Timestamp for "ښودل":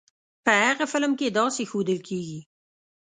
1.69-1.99